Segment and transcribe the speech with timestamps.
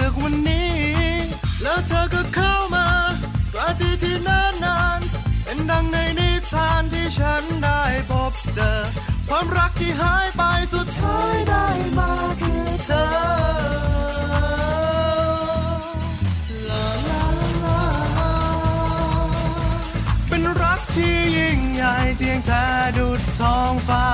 [0.00, 0.74] จากวันนี้
[1.62, 2.86] แล้วเธอก็เข้ามา
[3.52, 5.00] กราตีที่นานนาน
[5.44, 8.72] เป็นดังในนิทานที่ฉันได้พบเจอ
[9.28, 11.66] ความรักที่หายไปสุดท้ายได้
[11.98, 13.06] มาคือเธอ
[20.96, 22.64] ที่ยิ่งใหญ่เทียงแท้
[22.96, 24.04] ดุดท้องฟ้า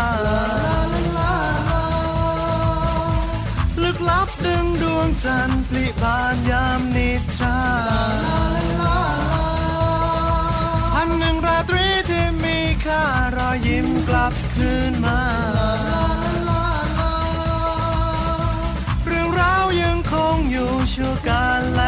[4.96, 7.60] วงจันทร์ปลิบานยามนิทรา
[10.92, 13.02] พันหนึ่งราตรีที่มีค่า
[13.36, 15.20] รอยยิ้มกลับคืนมา
[19.06, 21.48] เรื่องราวยังคงอยู่ชั่วกา
[21.78, 21.81] ล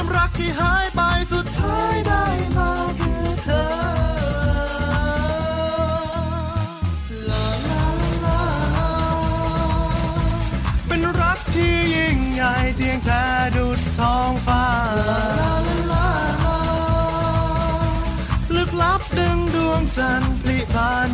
[0.00, 1.00] ความรักที่หายไป
[1.32, 2.24] สุดท้ายได้
[2.56, 3.64] มาคือเธอ
[7.30, 7.86] ลาลา
[8.24, 8.42] ลา
[10.86, 13.24] เป็นรักที่ยิ่งใหญ่เทียงแท้
[13.56, 14.66] ดุดท้องฟ้า
[18.54, 21.08] ลึกลับดึงดวงจันทร์ปลิบาน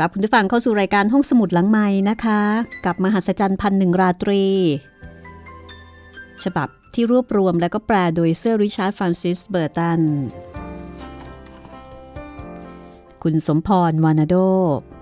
[0.00, 2.40] รับคุณผู้ฟังเข้าสู่รายการห้องสมุดหลังไม้นะคะ
[2.86, 4.44] กับมหัศจรรย์พันหนึ่งราตรี
[6.44, 10.00] ฉบับที่รวบรวมและก็แปลโดยเซอร์ริชาร์ดฟรานซิสเบอร์ตัน
[13.22, 14.36] คุณสมพรวานาโด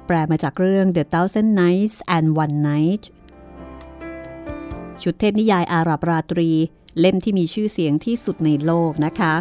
[0.07, 3.03] แปลมาจากเรื่อง The Thousand Nights and One Night
[5.03, 6.51] ชุดเทพนิยายอาหรับราตรี
[7.01, 9.35] เล่มที่มีชื่อเสียงที่สุดในโลกนะคะ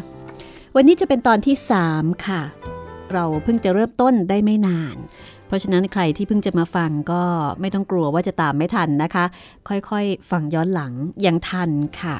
[0.75, 1.55] วันนี้จะเป็นตอนที่
[1.89, 2.41] 3 ค่ะ
[3.11, 4.95] เราเพิ่งจะเริ่มต้นได้ไม่นาน
[5.47, 7.23] เพราะฉะนั้นใครที่เพิ่งจะมาฟังก็
[7.61, 9.25] ไม่ต้องกลัวว่าจะตามไม่ทันนะคะ
[9.67, 10.93] ค่อยๆ ฟังย้อนหลัง
[11.25, 11.69] ยังทัน
[12.01, 12.15] ค่ะ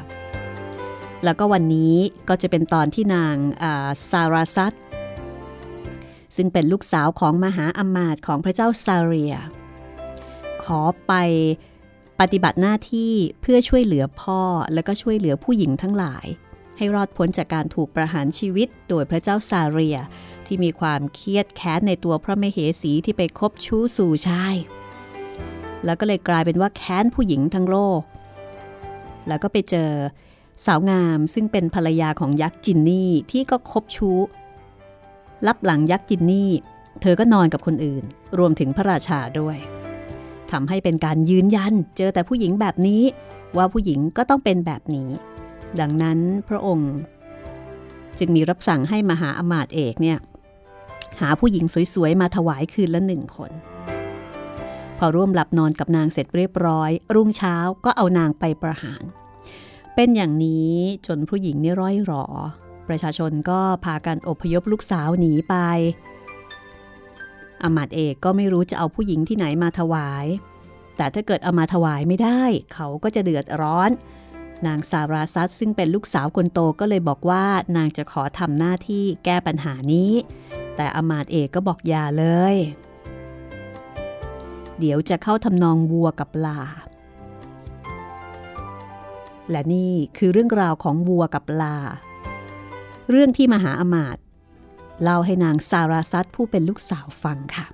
[1.23, 1.94] แล้วก็วันนี้
[2.29, 3.35] ก็จะเป็นตอนที่นาง
[4.09, 4.73] ซาราซัต
[6.35, 9.35] ซึ่งเป็นลูกสาวของมหาอมาตย์ของพระเจ้าซาเรีย
[10.63, 11.13] ขอไป
[12.19, 14.41] ปฏิบัติหน้าที่เพื่อช่วยเหลือพ่อ
[14.73, 16.25] และก็ช่วยเหลือผู้หญิงทั้งหลาย
[16.77, 19.97] ให้รอดพ้นจากการถูกประหารชีวิตโดยพระเจ้าซาเรีย
[20.47, 24.56] ที่มีความเครียดแค้นในตัวพระมเหสีที่ไปคบชู้สู่ชาย
[25.86, 28.01] แล้วก็เลยกลายเป็นว่าแค้นผู้หญิงทั้งโลก
[29.27, 29.92] แล้วก็ไปเจอ
[30.65, 34.19] สาวงามซึ่งเป็นภรรยาของยักษ์จินนี่ที่ก็คบชู้
[35.47, 36.51] รับหลังยักษ์จินนี่
[37.01, 38.03] เธอก็นอนกับคนอื่น
[38.38, 39.57] รวมถึงพระราชาด้วย
[40.51, 43.03] ทำให้เป็นการยืนยัน เจอแต่ผู้หญิงแบบนี้
[43.57, 45.09] ว่าผู้หญิงก็ต้องเป็นแบบนี้
[45.80, 46.19] ดังนั้น
[46.50, 46.91] พระองค์
[48.19, 50.18] จึงมีรับสั่งให้มหาอมาตย์เอกเนี่ย
[51.19, 53.51] หาผู้หญิงสวยๆ มาถวายคืนละหนึ่งคน
[54.97, 59.03] พอร่วมหลับนอนกับนางเสร็จเรียบร้อย รุ่งเช้าก็เอานางไปประหาร
[59.95, 60.73] เป็นอย่างนี้
[61.07, 62.25] จนผู้หญิงนี่ร้อยหรอ
[62.88, 65.56] ประชาชนก็พากันอพยพลูกสาวหนีไป
[67.63, 70.25] อมาตย์เอกก็ไม่รู้จะเอาผู้หญิงที่ไหนมาถวาย
[70.97, 72.41] แต่ถ้าเกิดเอามาถวายไม่ได้
[72.73, 73.89] เขาก็จะเดือดร้อน
[74.67, 77.45] นางสาราซัตซึ่งเป็นลูกสาวคนโตก็เลยบอกว่า
[77.75, 80.12] นางจะขอทำหน้าที่แก้ปัญหานี้
[80.75, 82.56] แต่อมาตเอกก็บอกอย่าเลย
[84.80, 86.60] เดี๋ยวจะเข้าทำนองวัวกับปลา
[89.51, 91.75] และนี่คือเรื่องราวของวัวกับปลา
[93.10, 94.18] เรื่องที่มหาอมาต
[95.04, 97.66] เล่าให้นางซาราซัตผู้เป็นลูกสาวฟังค่ะ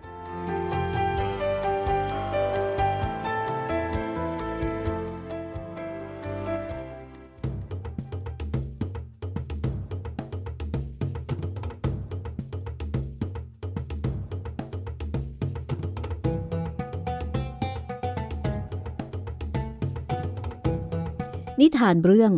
[21.61, 22.31] นิทานเรื่อง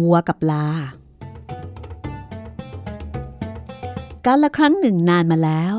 [0.00, 0.66] วัวกับลา
[4.26, 5.74] การละครั้งหนึ่งนานมาแล้ว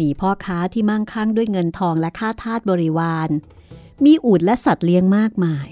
[0.00, 3.28] มีพ่อค้าที่มั่งคั่งด้วยเงินทองและค่าทาสบริวาร
[4.04, 5.68] มีอูดและสัตว์เลี้ยงมากมาย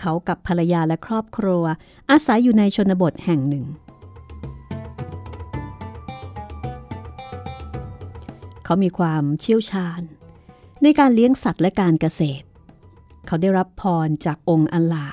[0.00, 1.64] เขากับภรรยาและครอบครัว
[2.10, 3.66] อาศัยอยู่ในชนบทแห่งหนึ่ง
[8.64, 10.02] เขามีความเชี่ยวชาญ
[10.82, 12.47] ในการเลี้ยงสัตว์และการเกษตร
[13.28, 15.08] เขาได้รับพรจากองค์อัลลา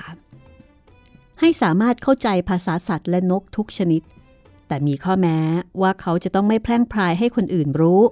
[1.40, 4.02] ให้สามารถเข้าใจภาษาสัตว์และนกทุกชนิด
[4.68, 5.38] แต่มีข้อแม้
[5.80, 8.02] ว่าเขาจะต้องไม่แพร่งพรายให้คนอื่นรู้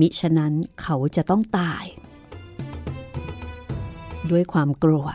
[0.00, 0.52] มิฉะนั้น
[0.82, 1.84] เขาจะต้องตาย
[4.30, 5.06] ด้วยความกลัว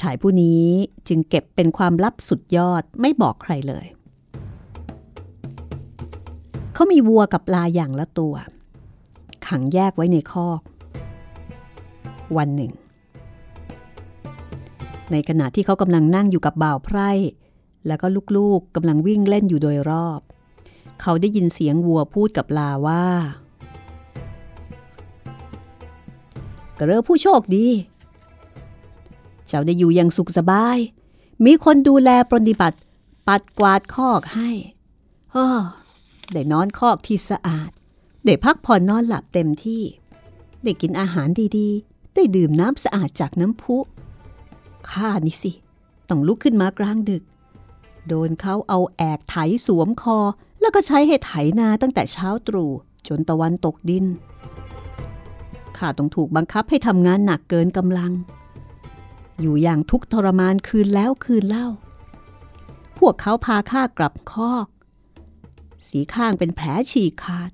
[0.00, 0.66] ชายผู้นี้
[1.08, 3.86] จึงเก็บเป็นความลับสุดยอดไม่บอกใครเลย
[6.74, 8.34] เขามีวัวกับปลาอย่างละตัว
[9.46, 10.60] ขังแยกไว้ในคอก
[12.36, 12.72] วันหนึ่ง
[15.12, 17.10] ในขณะที่เขากำลังนั่งอยู่กับบ่าวไพร่
[17.86, 18.06] แล้วก็
[18.36, 20.20] ลูกๆกำลังวิ่งเล่นอยู่โดยรอบ
[21.00, 23.06] เขาได้ยินเสียงวัวพูดกับลาว่า
[26.78, 27.66] กระเรอผู้โชคดี
[29.46, 30.78] เจ้าได้อยู่อย่างสุขสบาย
[31.44, 32.78] มีคนดูแลปฏิบัติ
[33.28, 34.50] ปัดกวาดคอกให้
[35.34, 35.48] อ้อ
[36.32, 37.70] ได้นอนคอกที่สะอาด
[38.24, 39.82] ได้พักผ่อนนอนหลับเต็มที่
[40.64, 43.78] ได้กินอาหารดีๆ ได้ดื่มน้ำสะอาดจากน้ำพุ
[44.92, 45.52] ข้านี่สิ
[46.08, 47.22] ต้องลุกขึ้นมากลางดึก
[48.08, 49.36] โดนเขาเอาแอกไถ
[49.66, 50.18] สวมคอ
[50.60, 52.70] แล้วก็ใช้ให้ไถนาตั้งแต่เช้าตรู่
[53.08, 54.06] จนตะวันตกดิน
[55.76, 58.12] ข้าต้องถูกบังคับให้ทำงานหนักเกินกำลัง
[59.40, 61.68] อยู่อย่างทุกทรมานคืนแล้วคืนเล่า
[62.98, 64.66] พวกเขาพาข้ากลับคอก
[65.86, 67.50] สีข้างเป็นแผลฉีกขาด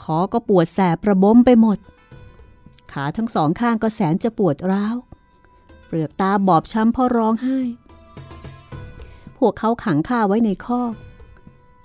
[0.00, 1.78] คอก็ปวดแสบประบมไปหมด
[2.92, 4.96] ขาทั้งสองข้างก็แสนจะปวดร้าว
[5.88, 7.58] เปลือกตาบอบช้ำพราะร้องไห้
[9.38, 10.94] พวกเขาขังข้าไว้ในคอก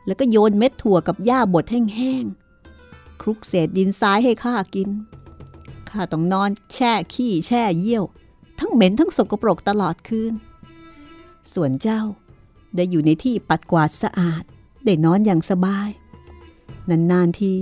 [0.05, 4.89] แล้วก็โยนเม็ดถั่วกับหญ้าบดแห้งๆ คลุกเศษดินทรายให้ข้ากิน
[5.89, 8.03] ข้าต้องนอนแช่ขี้แช่เยี่ยว
[8.59, 10.33] ทั้งเหม็นทั้งสกปรกตลอดคืน
[11.53, 12.01] ส่วนเจ้า
[12.75, 14.43] ได้อยู่ในที่ปัดกวาดสะอาด
[14.85, 15.89] ได้นอนอย่างสบาย
[16.89, 17.53] นานๆที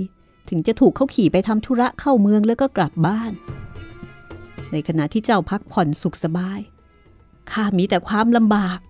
[0.48, 3.32] ถึงจะถูกเขาขี่ไปทำธุระเข้าเมืองแล้วก็กลับบ้าน
[4.72, 6.60] ในขณะที่เจ้าพักผ่อนสุขสบาย
[7.50, 8.80] ข้ามีแต่ความลำบาก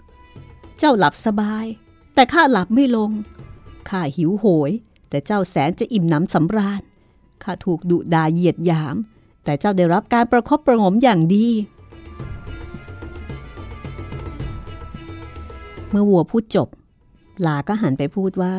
[0.79, 1.65] เจ้าหลับสบาย
[2.15, 3.11] แต่ข้าหลับไม่ลง
[3.89, 4.71] ข้าหิวโหย
[5.09, 6.83] แต่เจ้าแสนจะอิ่มหนำสำราญ
[7.43, 8.97] ข้าถูกดุดาเหยียดหยาม
[9.45, 11.47] แต่เจ้าได้รับการประคบประหงมอย่างดี
[15.91, 16.69] เมื่อวัวพูดจบ
[17.47, 18.55] ลาก็หันไปพูดว่า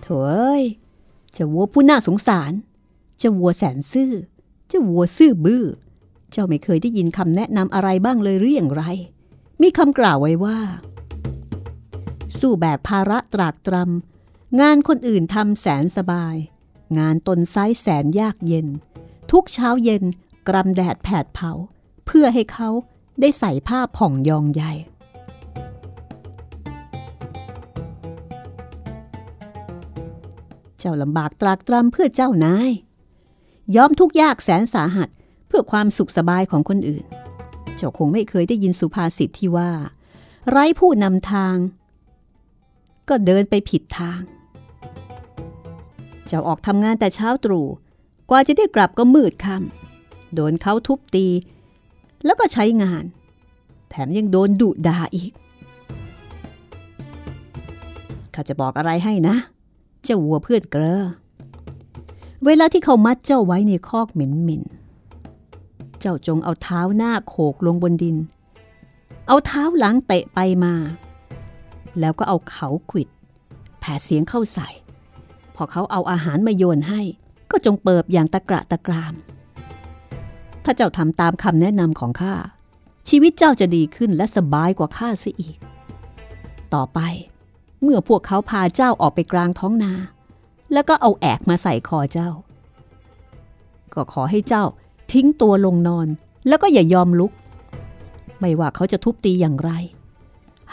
[0.00, 0.64] โถเอ้ย
[1.32, 2.52] เจ้าวัวผู้น่าสงสาร
[3.18, 4.12] เจ้าวัวแสนซื่อ
[4.68, 5.64] เจ้าวัวซื่อบื้อ
[6.32, 8.84] เจ้าไม่เคยได้ยินคำแนะนำอะไรบ้างเลยหรืออย่างไร
[9.62, 10.58] มีคำกล่าวไว้ว่า
[12.38, 16.36] สู้แบกภาระตรากตรำงานคนอื่นทำแสนสบาย
[16.98, 18.66] งานตนไซส์แสนยากเย็น
[19.30, 20.04] ทุกเช้าเย็น
[20.48, 21.52] กรำแดดแผดเผา
[22.06, 22.68] เพื่อให้เขา
[23.20, 24.72] ได้ใส่ผ้าผ่องยองใหญ่
[30.78, 32.70] เจ้าลำบากตรากตรำเพื่อเจ้านาย
[33.74, 35.08] ยอมทุกยากแสนสาหัส
[35.46, 37.04] เพื่อความสุขสบายของคนอื่น
[37.76, 39.70] เจ้าคงไม่เคยได้ยินสุภาษิตที่ว่า
[40.48, 41.56] ไร้ผู้นำทาง
[43.08, 44.20] ก็เดินไปผิดทาง
[46.26, 47.66] เจ้าออกทำงานแต่เช้าตรู่
[48.30, 51.26] กว่าจะได้กลับก็มืดค่ำโดนเขาทุบตี
[52.24, 53.04] แล้วก็ใช้งาน
[53.88, 55.32] แถมยังโดนดุด่าอีก
[58.34, 59.36] ข้าจะบอกอะไรให้นะ
[60.04, 61.02] เจ้าวัวเพื่อนเกลอ
[62.46, 68.16] เวลาที่เขามัดเจ้าไว้ในคอกเหม็นๆ เจ้าจงเอาเท้าหน้าโขกลงบนดิน
[69.26, 70.74] เอาเท้าหลังเตะไปมา
[72.00, 73.08] แล้วก็เอาเขาขิด
[73.80, 74.68] แผ่เสียงเข้าใส่
[75.54, 77.00] พอเขาเอาอาหารมาโยนให้
[77.50, 79.14] ก็จงเปิบอย่างตะกระตะกราม
[80.64, 82.34] ถ้าเจ้าทำตามคำแนะนำของข้า
[83.08, 85.56] ชีวิตเจ้าจะดีขึ้นและสบายกว่าข้าเสียอีก
[86.74, 86.98] ต่อไป
[87.82, 89.92] เมื่อพวกเขาพาเจ้าออกไปกลางท้องนา
[90.72, 92.30] แล้วก็เอาแอกมาใส่คอเจ้า
[93.94, 94.64] ก็ขอให้เจ้า
[95.12, 96.08] ทิ้งตัวลงนอน
[96.48, 97.32] แล้วก็อย่ายอมลุก
[98.40, 99.70] ไม่ว่าเขาจะทุบตีอย่างไร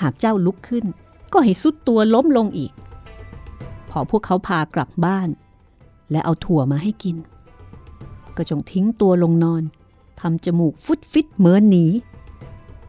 [0.01, 0.85] หากเจ้าลุกขึ้น
[1.33, 2.73] ก็ให้สุดตัวล้มลงอีก
[3.89, 5.29] พอพวกเขาพากลับบ้าน
[6.11, 7.17] และเอาถั่วมาให้กิน
[8.37, 9.63] ก็จงทิ้งตัวลงนอน
[10.21, 11.85] ทำจมูกฟุดฟิตเหมือนหนี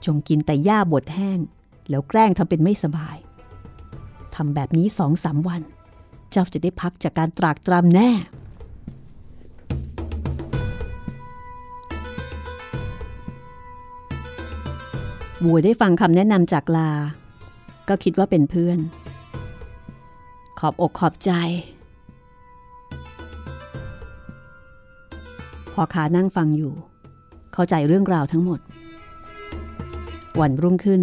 [0.04, 1.38] จงกินแต่หญ้าบดแห้ง
[1.88, 3.16] แล้วแกล้งทำเป็นไม่สบาย
[4.34, 5.62] ทำแบบนี้สองสามวัน
[6.36, 8.10] เจ้าจะได้พักจากการตรากตรำแน่
[15.44, 16.90] วัวได้ฟังคำแนะนำจากลา
[17.88, 18.78] ก็คิดว่าเป็นเพื่อน
[20.58, 21.32] ขอบอกขอบใจ
[25.74, 26.72] พอขานั่งฟังอยู่
[27.52, 28.60] เข้าใจเรื่องราวทั้งหมด
[30.40, 31.02] วันรุ่งขึ้น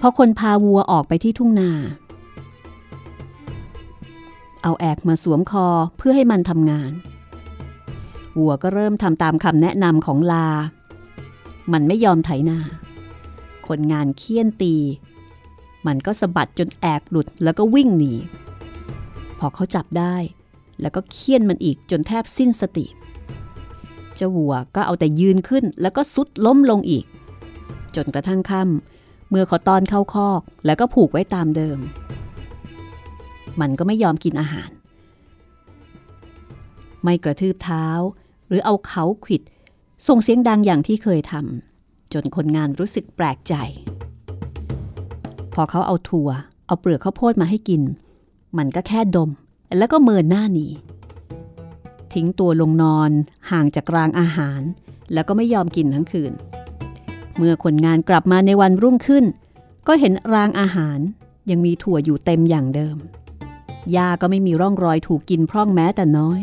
[0.00, 1.70] พอคนพาวัวออกไปที่ทุ่งนา
[4.66, 5.66] เอาแอกมาสวมคอ
[5.98, 6.92] เพื่อให้มันทำงาน
[8.38, 10.48] วัวก็เริ่มทำตามคำแนะนำของลา
[11.72, 12.58] มันไม่ยอมไถนา
[13.66, 14.74] คนงานเคี่ยนตี
[15.86, 18.14] มันก็สะบัดจนแอกหลุดแล้วก็วิ่งหนี
[19.38, 20.16] พอเขาจับได้
[20.80, 22.86] แล้วก็เคี่ยนมันอีกจนแทบสิ้นสติ
[24.14, 27.04] เจ้าวัวก็เอาแต่ยืนขึ้นแล้วก็สุดล้มลงอีก
[27.96, 31.80] จนกระทั่งค่ำเมื่อเขาตอนเข้าคอกแล้วก็ผูกไว้ตามเดิม
[33.60, 34.70] มันก็ไม่ยอมกินอาหาร
[37.04, 37.86] ไม่กระทืบเท้า
[38.48, 39.42] หรือเอาเขาขิด
[40.06, 43.54] ส่งเสียงดังอย่างที่เคยทำจนคนงานรู้สึกแปลกใจ
[45.54, 46.30] พอเขาเอาถั่ว
[46.66, 47.82] เอาเปลือกข้าวโพดมาให้กิน
[48.58, 49.30] มันก็แค่ดม
[49.78, 50.66] แล้วก็เมินหน้าหนี
[52.12, 53.10] ทิ้งตัวลงนอน
[53.50, 54.60] ห่างจากรางอาหาร
[55.12, 56.32] แล้วก็ไม่ยอมกินทั้งคืน
[57.36, 59.24] เมื่อคนงานกลับมาในวันรุ่งขึ้น
[59.86, 60.98] ก็เห็นรางอาหาร
[61.50, 62.96] ยังมีถั่วอยู่เต็มอย่างเดิม
[63.96, 66.40] ยาก็ไม่มีร่องรอยถูกกินพร่องแม้แต่น้อย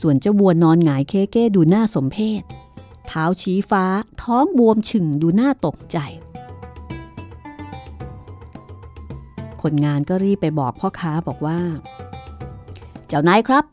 [0.00, 2.42] ส่วนเจ้าบัวนอนหงายเค้เก้ดูหน้าสมเพศ
[3.06, 3.84] เท้าชี้ฟ้า
[4.22, 5.98] ท้องบวมฉึ่งดูหน้าตกใจ
[9.62, 11.58] คนงานก็รีบไปบอกพ่อค้าบอกว่า
[13.08, 13.64] เจ้านายครับ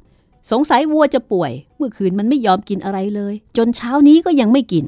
[0.52, 4.86] สงสัยวัวจะป่วย เมื่อคืนมันไม่ยอมกินอะไรเลย จนเช้านี้ก็ยังไม่กิน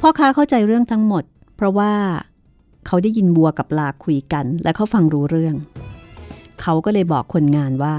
[0.00, 1.24] พ่อค้าเข้าใจเรื่องทั้งหมด
[1.56, 1.92] เพราะว่า
[2.86, 5.54] เขาได้ยินวัวกับลาคุยกัน และเขาฟังรู้เรื่อง
[6.62, 7.96] เขาก็เลยบอกคนงานว่า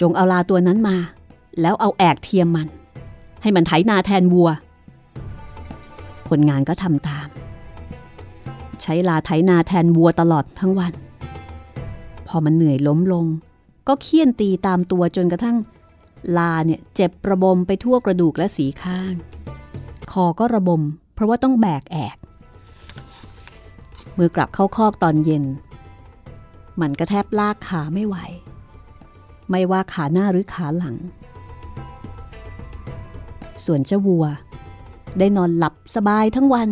[0.00, 0.96] จงเอาลาตัวนั้นมา
[1.60, 2.68] แล้วเอาแอกเทียมมัน
[3.42, 4.50] ให้มันไถนาแทนวัว
[6.28, 7.28] คนงานก็ทำตาม
[8.82, 10.92] ใช้ลาไถนาแทนวัวตลอดทั้งวัน
[12.26, 13.26] พอมันเหนื่อยล้มลง
[13.88, 15.56] ก็เคี่ยนตีตามตัวจนกระทั่ง
[16.36, 19.14] ลาเนี่ยเจ็บระบมไปทั่วกระดูกและสีข้าง
[20.12, 20.82] คอก็ระบม
[21.14, 22.16] เพราะว่าต้องแบกแอก
[24.14, 25.44] เมื่อกลับเข้าคอกตอนเย็น
[26.80, 28.16] มันก็แทบลากขาไม่ไหว
[29.50, 30.96] ไม่ว่าขาหน้าหรือขาหลัง
[33.64, 34.26] ส่วนเจ้าวัว
[35.18, 36.68] ได้นอนหลับสบายทั้งวัน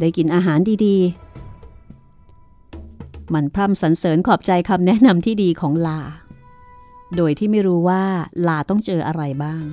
[0.00, 6.00] ได้กินอาหารดีๆ มันพร่ำสรรเสริญขอบใจคำแนะนำที่ดีของลา
[7.16, 8.02] โดยที่ไม่รู้ว่า
[8.46, 9.64] ลาต้องเจออะไรบ้าง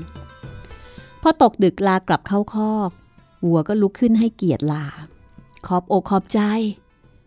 [1.21, 2.89] พอตกดึกลากลับเข้าคอก
[3.45, 4.85] วัวก็ลุกขึ้นให้เกียรติลา
[5.67, 6.39] ขอบอกขอบใจ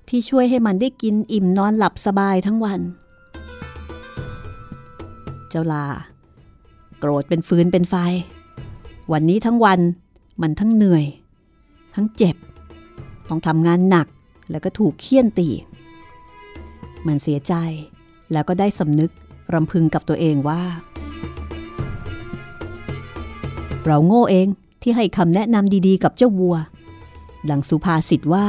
[0.08, 2.80] ที่ช่วยให้มันได้กินอิ่มนอนหลับสบายทั้งวัน
[5.48, 5.86] เจ้าลา
[6.98, 7.94] โกรธเป็นฟืนเป็นไฟ
[9.12, 9.80] วันนี้ทั้งวัน
[10.42, 11.04] มันทั้งเหนื่อย
[11.94, 12.36] ทั้งเจ็บ
[13.28, 14.06] ต้องทำงานหนัก
[14.50, 15.48] แล้วก็ถูกเคี่ยนตี
[17.06, 17.54] มันเสียใจ
[18.32, 19.10] แล้วก็ได้สำนึก
[19.54, 20.62] รำพึงกับตัวเองว่า
[23.86, 24.46] เราโง่เอง
[24.82, 26.56] ที่ให้คำแนะนำดีๆ กับเจ้าวัว
[27.50, 28.46] ดังสุภาษิตว่า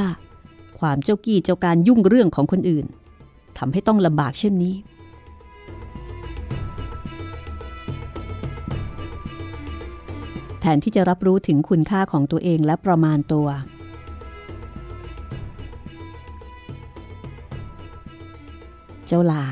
[0.79, 2.86] ความเจ้ากี้เจ้าการยุ่งเรื่องของคนอื่น
[3.58, 4.75] ทำให้ต้องลำบากเช่นนี้
[10.60, 13.48] แทนที่จะรับรู้ถึงคุณค่าของตัวเองและประมาณตัว
[19.08, 19.43] เจ้าลา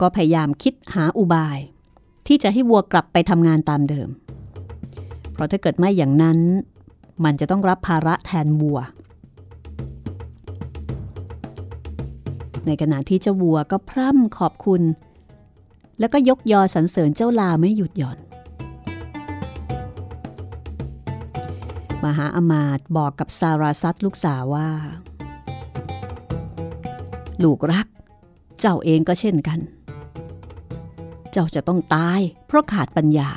[0.00, 1.58] ก็พยายามคิดหาอุบาย
[2.26, 4.08] ที่จะให้วัวกลับไปทำงานตามเดิม
[5.32, 6.38] เพราะถ้าเกิดไม่อย่างนั้น
[7.24, 8.78] มันจะต้องรับภาระแทนวัว
[12.66, 14.82] ในขณะที่เจ้าวัวก็พร่ำขอบคุณ
[15.98, 18.18] แล้วก็ยกยอสรรเสริญเจ้าลาไม่หยุดหย่อน
[22.04, 24.68] มหาอมาตย์บอกกับซาราซัตลูกสาวว่า
[27.44, 27.86] ลูกรัก
[28.60, 29.58] เจ้าเองก็เช่นกัน
[31.32, 33.30] เจ้าจะต้องตายเพราะขาดปัญญา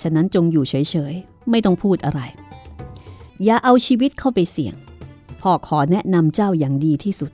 [0.00, 0.74] ฉะนั้นจงอยู่เฉ
[1.12, 2.20] ยๆไม่ต้องพูดอะไร
[3.44, 4.74] อย่าเอาชีวิตเข้าไปเสี่ยง
[5.40, 7.32] พ่อขอแนะนำเจ้าอย่างดีที่สุด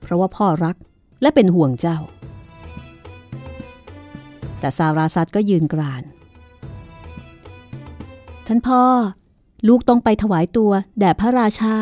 [0.00, 0.76] เพราะว่าพ่อรัก
[1.22, 1.98] และเป็นห่วงเจ้า
[4.58, 6.02] แต่ซาราซัตก็ยืนกราน
[8.46, 8.82] ท่านพ่อ
[9.68, 11.76] ลูกต้องไปถวายตัวแด่พระราชา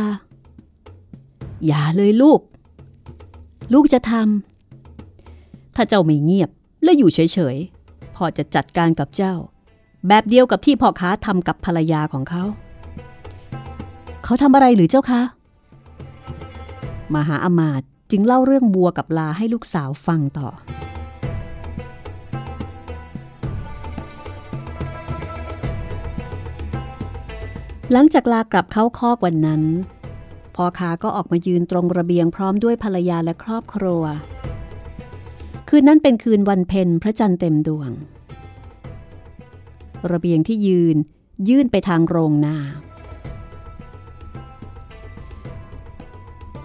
[1.67, 2.41] อย่าเลยลูก
[3.73, 6.51] ลูกจะทำถ้าเจ้าไม่เงียบ
[6.83, 9.35] และอยู่เฉยๆพ่อจะจัดการกับเจ้า
[10.09, 12.45] แบบเดียวกับที่พ่อค้าทำกับภรรยาของเขา
[14.27, 15.23] เขาทำอะไรหรือเจ้าคะ
[17.15, 20.49] มหาอมาตย์จึงเล่าเรื่องบัวกับลาให้ลูกสาวฟังต่อ
[27.93, 29.63] หลังจากลากลับเข้าคอกวันนั้น
[30.55, 34.03] พ่อค้าก็ออกมายืนตรงระเบียงพร้อมด้วยภรรยาและครอบครัว
[35.69, 37.91] คืนนั้นเป็นคืนวันเพ็ญพระจันทร์เต็มดวง
[40.13, 40.97] ระเบียงที่ยืน
[41.49, 42.59] ยื่นไปทางโรงนา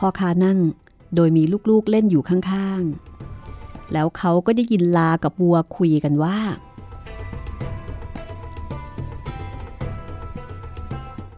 [0.04, 0.60] พ่อค้านั่ง
[1.16, 6.38] โดยมีลูกๆเล่นอยู่ข้างๆ แล้วเขาก็ได้ยินลากับวัวคุยกันว่า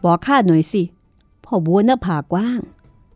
[0.04, 0.82] บอกข้าหน่อยสิ
[1.44, 2.60] พ่อวัวหน้าผากกว้าง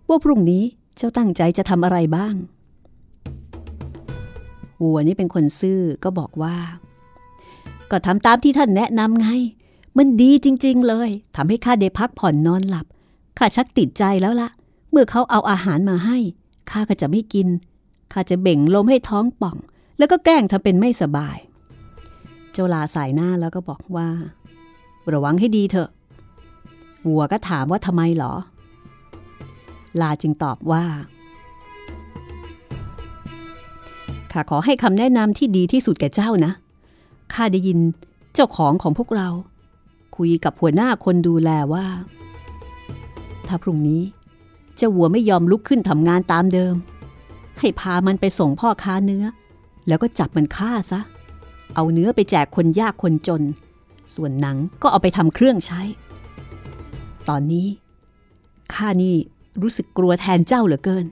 [0.09, 0.63] ว่าพรุ่งนี้
[0.97, 2.35] เจ้าตั้งใจจะทำอะไรบ้าง
[4.83, 6.57] วัวนี่เป็นคนซื่อก็บอกว่า
[7.91, 9.29] ก็ทำตามที่ท่านแนะนำไง
[9.97, 12.87] มันดีจริง ๆ เลยทำให้ข้าได้พักผ่อนนอนหลับ
[13.39, 14.49] ข้าชักติดใจแล้วล่ะ
[14.91, 16.19] เมื่อเขาเอาอาหารมาให้
[16.71, 17.49] ข้าก็จะไม่กิน
[18.13, 19.57] ข้าจะเบ่งลมให้ท้องป่อง
[19.99, 21.39] แล้วก็แกล้งทำเป็นไม่สบาย
[22.53, 24.09] เจ้าลาสายหน้าแล้วก็บอกว่า
[25.13, 25.91] ระวังให้ดีเถอะ
[27.07, 28.35] วัวก็ถามว่าทำไมหรอ
[30.01, 30.85] ลาจึงตอบว่า
[34.33, 36.53] ข้าขอให้คำแนะนำที่ดีที่สุดแก่เจ้านะ
[37.35, 37.79] ข้าได้ยิน
[38.35, 39.29] เจ้าของของพวกเรา
[40.17, 41.87] คุยกับหัวหน้าคนดูแลว่า
[43.49, 44.03] ถ้าพรุ่งนี้
[44.79, 46.75] เจ้าวัวไม่ยอมลุกขึ้นทำงานตามเดิม
[47.61, 49.25] ให้พามันไปส่งพ่อค้าเนื้อ
[49.89, 51.01] แล้วก็จับมันฆ่าซะ
[51.75, 53.43] เอาเนื้อไปแจกคนยากคนจน
[54.15, 55.81] ส่วนหนังก็เอาไปทำเครื่องใช้
[57.29, 57.67] ตอนนี้
[58.75, 59.15] ข้านี่
[59.63, 61.07] รู้สึกกลัวแทนเจ้าเหลือเกิน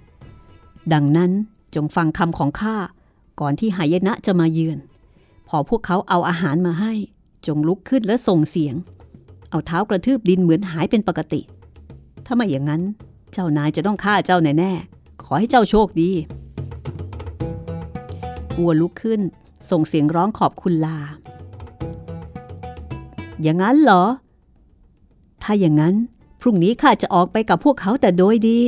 [0.93, 1.31] ดังนั้น
[1.75, 2.77] จงฟังคำของข้า
[3.41, 4.79] ก่อนที่หายนะจะมาเยือน
[5.49, 6.93] พอพวกเขาเอาอาหารมาให้
[7.47, 8.75] จงลุกขึ้นและส่งเสียง
[9.51, 11.41] เอาเท้ากระทืบดินเหมือนหายเป็นปกติ
[12.27, 12.83] ถ้าไม่อย่างนั้น
[13.33, 16.11] เจ้านายจะต้องฆ่าเจ้าแน่ๆ ขอให้เจ้าโชคดี
[18.59, 19.21] วัวลุกขึ้น
[19.71, 20.99] ส่งเสียงร้องขอบคุณลา
[23.43, 24.05] อย่างนั้นเหรอ
[25.43, 25.95] ถ้าอย่างนั้น
[26.41, 28.61] พรุ่งนี้ข้าจะออกไปกับพวกเขาแต่โดยดี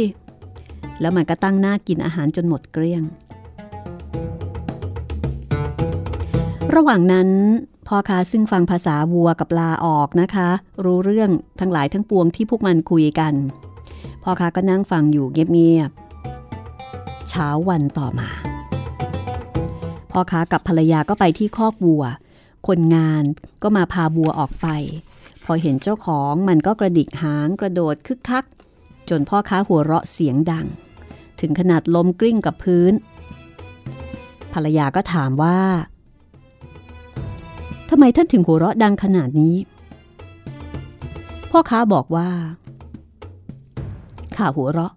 [1.00, 3.02] แล้วมันก็ตั้งหน้ากินอาหารจนหมดเกลี้ยง
[6.74, 7.28] ระหว่างนั้น
[7.86, 10.48] พ่อค้าซึ่งฟังภาษาวัวกับลาออกนะคะ
[10.84, 13.34] รู้เรื่องทั้งหลายทั้งปวงที่พวกมันคุยกัน
[14.22, 18.28] พ่อค้าก็นั่งฟังอยู่เงียบๆเช้าวันต่อมา
[20.10, 22.04] พ่อค้ากับภรรยาก็ไปที่คอกวัว
[22.66, 23.24] คนงาน
[23.62, 24.68] ก็มาพาวัวออกไป
[25.44, 28.44] พอเห็นเจ้าของมันก็กระดิกหางกระโดดคึกคัก
[29.10, 30.66] จนพ่อค้าหัวเราะเสียงดัง
[31.40, 32.92] ถึงขนาดล้มกลิ้งกับพื้น
[34.52, 35.58] ภรรยาก็ถามว่า
[37.90, 39.56] ทำไมท่านถึงหัวเราะดังขนาดนี้
[41.50, 42.28] พ่อค้าบอกว่า
[44.38, 44.92] ข้าหัวเราะ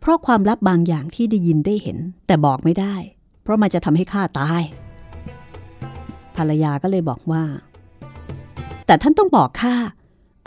[0.00, 2.94] เพราะความลับบางอย่างที่ได้ยินได้เห็น แต่บอกไม่ได้
[3.42, 4.62] เพราะมันจะทำให้ข้าตาย
[6.36, 7.42] ภรรยาก็เลยบอกว่า
[8.86, 9.74] แต่ท่านต้องบอกข้า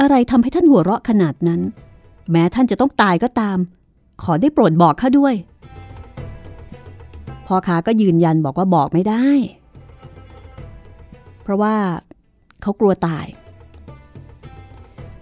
[0.01, 1.61] อะไรทำให้ท่านหัวเราะขนาดนั้น
[2.31, 3.57] แม้ท่านจะต้องตายก็ตาม
[4.23, 5.35] ขอได้โปรดบอกข้าด้วย
[7.47, 9.25] พ่อค้าก็ยืนยันบอกว่าบอกไม่ได้
[11.43, 11.75] เพราะว่า
[12.61, 13.25] เขากลัวตาย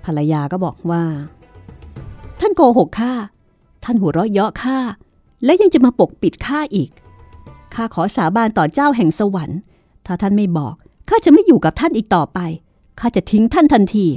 [0.05, 1.03] ภรรยาก็บอกว่า
[2.45, 3.13] ท่านโกหกข้า
[3.83, 4.77] ท่านหัวเราะเยาะข้า
[5.45, 6.89] และยังจะมาปกปิดข้าอีก
[7.73, 9.59] ข้าขอสาบานต่อเจ้าแห่งสวรรค์
[10.05, 10.75] ถ้าท่านไม่บอก
[11.09, 12.39] ข้าจะไม่อยู่กับท่านอีกต่อไป
[12.99, 14.07] ข้าจะทิ้งท่านทันที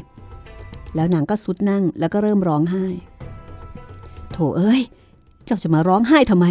[0.95, 2.87] แล้วนางก็สุดนั่งแล้วก็เริ่มร้องไห้
[4.33, 4.81] โถเอ้ย
[5.45, 6.47] เจ้าจะมาร้องไห้ทำไม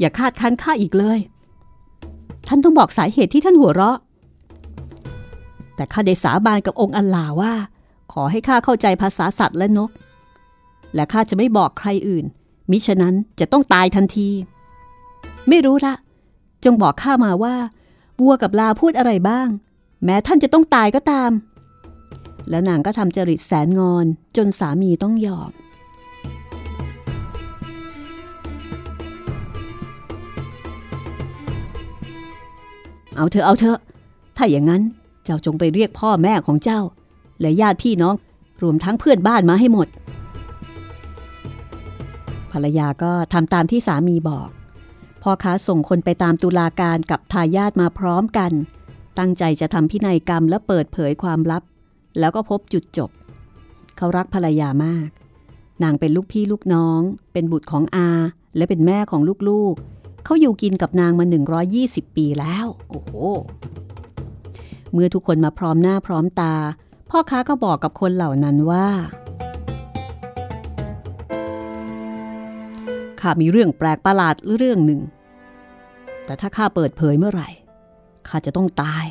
[0.00, 1.18] อย่าคาดคั้นข้าอีกเลย
[2.48, 3.98] ท่านต้องบอกสาเหตุที่ท่านหัวเราะ
[5.76, 7.52] แต่ข้าได้สาบานกับองค์อัลลาว่า
[8.12, 9.90] ขอให้ข้าเข้าใจภาษาสัตว์และนก
[10.94, 12.24] และข้าจะไม่บอกใครอื่น
[12.70, 14.28] มิฉะนั้นจะต้องตายทันที
[15.48, 15.94] ไม่รู้ละ
[16.64, 17.56] จงบอกข้ามาว่า
[18.20, 19.48] วัวกับลาพูดอะไรบ้าง
[20.04, 21.30] แม้ท่านจะต้องตายก็ตาม
[22.50, 25.50] แล้วนางก็ทำจริตแสนงอนจนสามีต้องยอม
[33.16, 33.78] เอาเถอะเอาเถอะ
[34.36, 34.82] ถ้าอย่างนั้น
[35.24, 36.80] เจ้าจงไปเรียกพ่อแม่ของเจ้า
[37.40, 38.14] และญาติพี่น้อง
[38.62, 39.88] รวมทั้งเพื่อนบ้านมาให้หมด
[42.52, 44.50] ภรรยาก็ทำตามที่สามีบอก
[45.22, 48.52] พ่อค้าส่งคนไปตามตุลาการกับทายาทมาพร้อมกัน
[49.18, 51.62] ตั้งใจจะทำพินัยกรรมและเปิดเผยความลับ
[52.18, 53.10] แล้วก็พบจุดจบ
[53.96, 55.08] เขารักภรรยามาก
[55.82, 57.00] นางเป็นลูกพี่ลูกน้อง
[57.32, 58.08] เป็นบุตรของอา
[58.56, 61.24] และเป็นแม่ของลูกๆ เขาอยู่กินกับนางมา
[61.70, 63.12] 120 ปีแล้ว โอ้โห
[64.92, 66.54] เมื่อทุกคนมาพร้อมหน้าพร้อมตา
[67.10, 68.88] พ่อค้าก็บอกกับคนเหล่านั้นว่า
[73.20, 75.00] ข้ามีเรื่องแปลกประหลาดเรื่องหนึ่ง
[76.24, 77.48] แต่ถ้าข้าเปิดเผยเมื่อไหร่
[78.28, 79.06] ข้าจะต้องตาย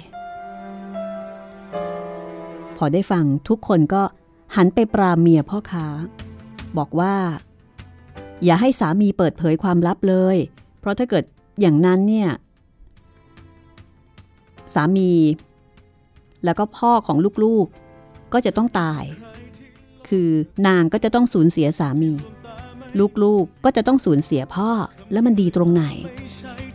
[2.78, 4.04] พอได้ฟังทุกคนก็
[4.56, 5.86] หันไปปรามเมียพ่อค้า
[6.78, 7.16] บอกว่า
[8.46, 10.38] อย่าให้สามีเปิดเผยความลับเลย
[10.80, 11.24] เพราะถ้าเกิด
[11.62, 12.30] อย่างนั้นเนี่ย
[14.74, 15.12] สามี
[16.46, 19.04] แล้วก็พ่อของลูกๆก็จะต้องตาย
[20.10, 20.30] คือ
[20.68, 22.12] นางก็จะต้องสูญเสียสามี
[23.24, 24.70] ลูกๆก็จะต้องสูญเสียพ่อ
[25.12, 25.84] แล้วมันดีตรงไหน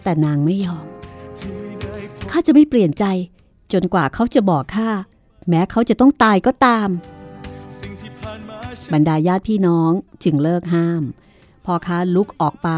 [0.02, 0.84] แต่นางไม่ยอม
[2.30, 3.04] ข้าจะไม่เปลี่ยนใจ
[3.72, 4.90] จนกว่าเขาจะบอกข้า
[5.48, 6.88] แม้เขาจะต้องตายก็ตาม
[8.92, 9.90] บรรดาญาติพี่น้อง
[10.24, 11.02] จึงเลิกห้าม
[11.64, 12.70] พ่อค้าลุกออกไป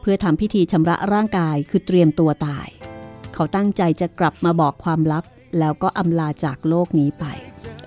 [0.00, 2.66] เพื่อทำพิธีชำระร่างกายคือเตรียมตัวตาย
[3.34, 5.24] เขาตั้งใจจะกลับมาบอกความลับ
[5.58, 7.24] แล้วก็อำลาจากโลกนี้ไป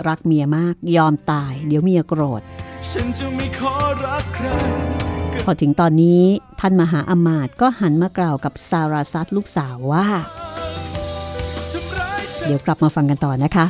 [0.08, 2.42] รักเมียมากยอมตาย เดี๋ยวเมียโกรธ
[2.92, 3.76] ฉันจะไม่ขอ
[4.06, 4.48] รักใคร
[5.46, 6.22] พอถึงตอนนี้
[6.60, 10.06] ท่านมหาอมาตย์ก็หันมากล่าวกับซาราซัตลูกสาวว่า
[11.72, 13.66] ทำร้ายฉันเดี๋ยวกลับมาฟังกันต่อนะคะ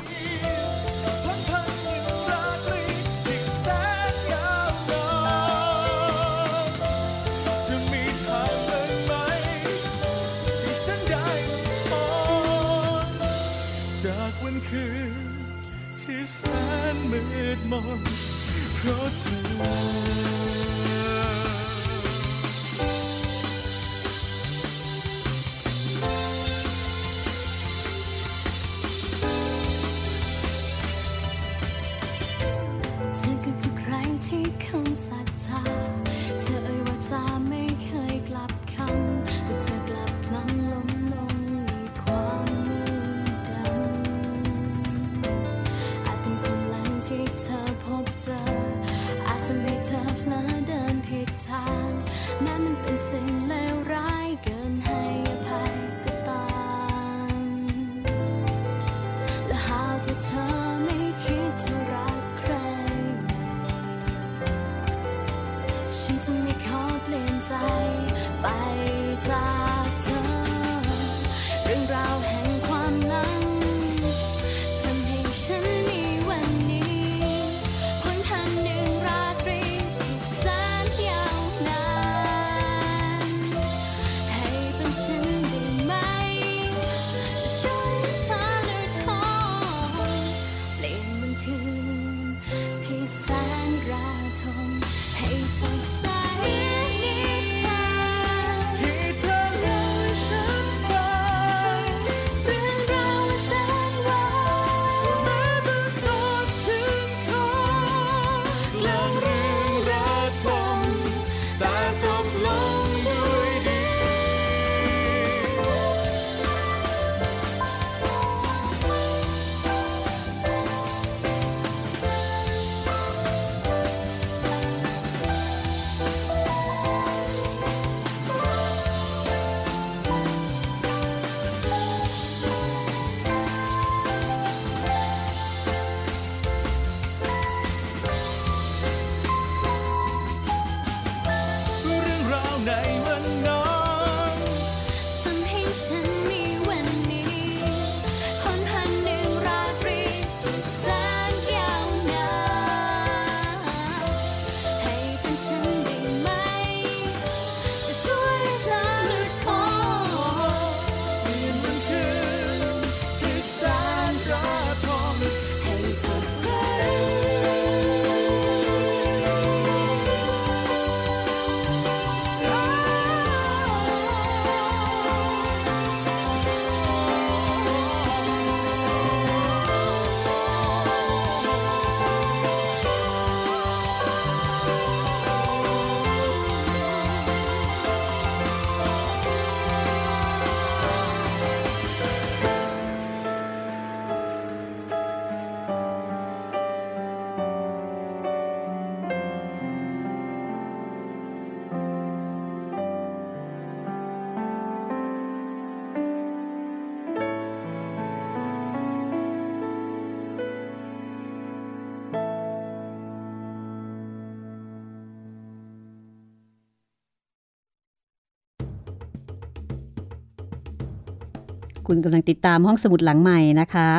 [221.92, 223.90] คุณกำลังติดตามห้องสมุดหลังใหม่นะคะ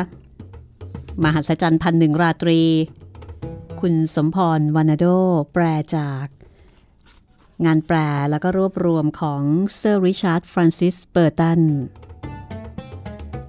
[1.23, 2.61] มหัศจรรย์พันหนึ่งราตรี
[3.81, 5.05] คุณสมพรวานาโด
[5.53, 5.63] แปล
[5.95, 6.25] จาก
[7.65, 7.97] งานแปล
[8.29, 9.41] แล้วก็รวบรวมของ
[9.77, 11.61] เซอร์ริชาร์ดฟรานซิสเบอร์ตัน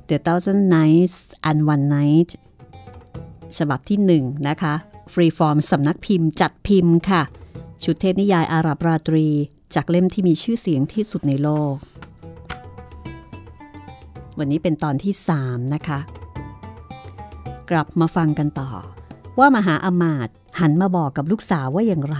[0.08, 1.16] The Thousand Nights
[1.48, 2.30] and One Night
[3.58, 4.74] ฉบับที่หนึ่งนะคะ
[5.12, 7.22] ฟรีฟอร์มสำนักพิมพ์จัดพิมพ์ค่ะ
[7.84, 9.26] ชุดเทพนิยายอาหรับราตรี
[9.74, 11.76] จากเล่มที่มีชื่อเสียงที่สุดในโลก
[14.38, 15.12] วันนี้เป็นตอนที่
[15.44, 15.98] 3 นะคะ
[17.70, 18.70] กลับมาฟังกันต่อ
[19.38, 22.18] ว่ามหาอมาตย์หันมาบอกกับลูกสาวว่าอย่างไร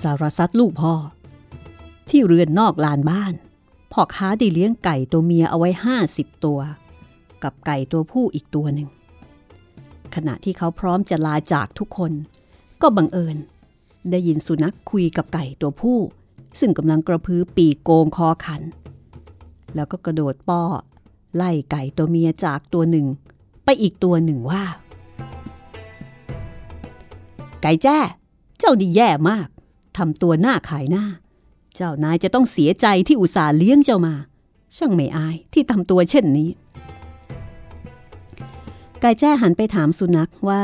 [0.00, 0.94] สารสัตว์ลูกพ่อ
[2.10, 3.34] ที่เรือนนอกลานบ้าน
[3.92, 5.70] พ่อค้าได้เลี้ยงไก่ตัวเมียเอาไว้
[6.06, 6.60] 50 ตัว
[7.42, 8.88] กับไก่ตัวผู้อีกตัวหนึ่ง
[10.14, 12.12] ขณะที่เขาพร้อมจะลาจากทุกคน
[12.82, 13.36] ก็บังเอิญ
[14.10, 15.98] ได้ยินสุนัขคุยกับไก่ตัวผู้
[16.60, 18.62] ซึ่งกำลังกระพือปีกโกงคอขัน
[19.74, 20.62] แล้วก็กระโดดป้อ
[21.36, 23.06] ไล่ไก่ตัวเมียจากตัวหนึ่ง
[23.64, 24.64] ไปอีกตัวหนึ่งว่า
[27.62, 27.98] ไก่แจ้
[28.58, 29.48] เจ้าดีแย่มาก
[29.96, 31.04] ทำตัวหน้าขายหน้า
[31.76, 34.14] เจ้านายจะต้องเสียใจที่อุตส่าห์เลี้ยงเจ้ามา
[34.76, 36.50] ช่างไม่อายที่ทำตัวเช่นนี้
[39.00, 40.62] ไก่แจ้หันไปถามสุนัขว่า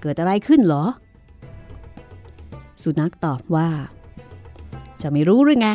[0.00, 0.84] เกิดอะไรขึ้นเหรอ
[2.82, 3.68] สุนัขตอบว่า
[5.04, 5.68] จะไม่รู้หรือไง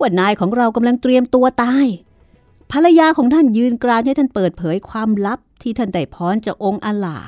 [0.00, 1.86] ว่านายของเรากำลังเตรียมตัวตาย
[2.72, 7.18] ภรรยาของท่านยืนกรานให้ท่านเปิดเผยความลับที่ท่านได้พรจากองค์อัลลา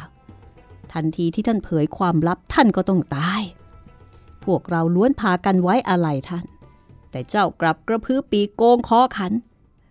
[0.92, 3.42] ทันทีที่ท่านเผยความลับท่านก็ต้องตาย
[4.44, 6.44] พวกเราล้วนพากันไว้อะไรท่าน
[7.10, 9.32] แต่เจ้ากลับกระพือปีกโกงคอขัน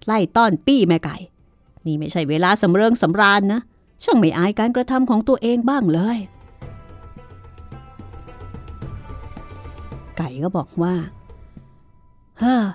[0.06, 1.16] ไล่ต้อนปี้แม่ไก่
[1.86, 3.62] นี่ไม่ใช่เวลาสำเริงสำราญนะ
[4.04, 6.18] ช่างไม่อายการกระทำของตัวเองบ้างเลย
[10.18, 10.94] ไก่ก็บอกว่า
[12.42, 12.66] เฮ้อ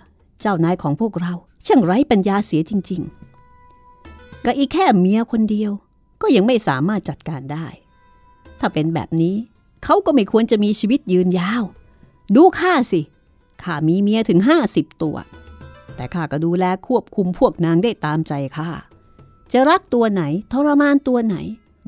[0.41, 1.33] เจ้านายของพวกเรา
[1.67, 3.03] ช่างไร้ปัญญาเสียจริง
[3.73, 5.73] ๆ ก็อีกแค่เมียคนเดียว
[6.23, 7.67] ก็ยังไม่สามารถจัดการได้
[8.61, 9.35] ถ้าเป็นแบบนี้
[9.85, 11.63] เขาก็ไม่ควรจะมีชีวิตยืนยาว
[12.37, 13.01] ดูข้าสิ
[13.63, 15.17] ข้ามีเมียถึงห้าสิบตัว
[15.95, 18.71] แต่ข้าก็ดูแลควบคุมพวกนางได้ตามใจข้า
[19.53, 21.37] จะรักตัวไหนทรมานตัวไหน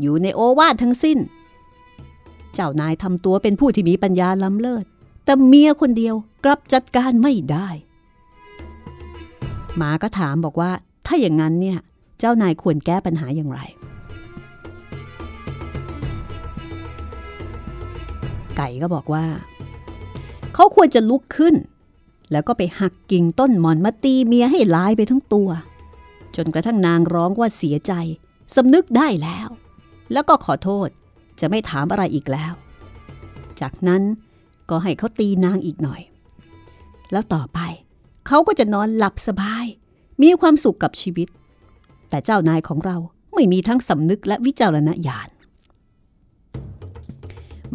[0.01, 1.19] อยู่ในโอวาททั้งสิ้น
[2.55, 4.85] เจ้านายทำตัวเป็นผู้ที่มีปัญญาล้ำเลิศ
[5.29, 6.14] แต่เมียคนเดียว
[6.45, 7.69] กลับจัดการไม่ได้
[9.77, 10.71] หมาก็ถามบอกว่า
[11.07, 11.79] ถ้าอย่างนั้นเนี่ย
[12.19, 13.61] เจ้านายควรแก้ปัญหาอย่างไร
[18.57, 19.25] ไก่ก็บอกว่า
[20.55, 21.55] เขาควรจะลุกขึ้น
[22.33, 25.49] แล้วก็ไปหักกิ่งต้นหมอนมาตีเมียให้ลายไปทั้งตัว
[26.37, 27.93] จนกระทั่งนางร้องว่าเสียใจ
[28.57, 29.49] สำนึกได้แล้ว
[30.12, 30.88] แล้วก็ขอโทษ
[31.41, 32.53] จะไม่ถามอะไรอีกแล้ว
[33.61, 34.03] จากนั้น
[34.70, 36.00] ก็ให้เขาตีนางอีกหน่อย
[37.12, 37.61] แล้วต่อไป
[38.26, 39.64] เขาก็จะนอนหลับสบาย
[40.22, 41.28] มีความสุขกับชีวิต
[42.11, 42.96] แต่เจ้านายของเรา
[43.35, 45.28] ไม่มีทั้งสำนึกและวิจารณญาณ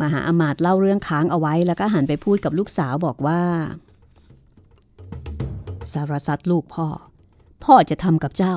[0.02, 3.42] มหาอมาตย์เล่าเรื่องค้างเอาไว้แล้วก็หันไปพูดกับลูกสาวบอกว่า
[5.92, 6.88] สารสัตว์ลูกพ่อ
[7.64, 8.56] พ่อจะทำกับเจ้า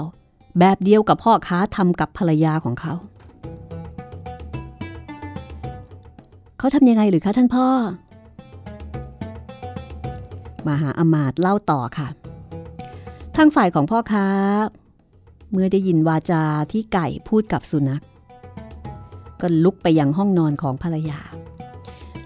[0.58, 2.94] แบบเดียวกับพ่อค้าทำกับภรรยาของเขา
[6.58, 7.66] เขาทำยังไงหรือคะท่านพ่อ
[10.68, 12.08] มหาอมาตเล่าต่อค่ะ
[13.36, 14.26] ทางฝ่ายของพ่อค้า
[15.52, 18.02] เมื่อได้ยินวาจาที่ไก่พูดกับสุนัข
[19.40, 21.20] ก็ลุกไปยังห้องนอนของภรรยา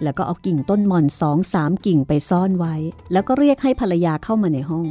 [0.03, 2.75] แล้วก็เอากิ่งต้นมอนสองสามกิ่งไปซ่อนไว้
[3.13, 4.87] แล้วก็เรียกให้ภรรยาเข้ามาในห้อง